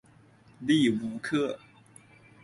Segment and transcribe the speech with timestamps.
[0.61, 1.59] 利乌克。